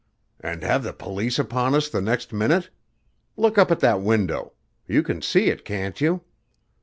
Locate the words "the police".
0.81-1.37